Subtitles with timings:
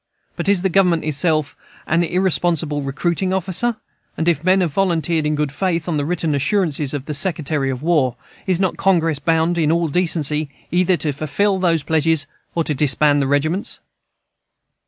[0.35, 1.55] But is the Government itself
[1.85, 3.75] an irresponsible recruiting officer?
[4.17, 7.69] and if men have volunteered in good faith on the written assurances of the Secretary
[7.69, 8.15] of War,
[8.47, 12.25] is not Congress bound, in all decency, either to fulfill those pledges
[12.55, 13.79] or to disband the regiments?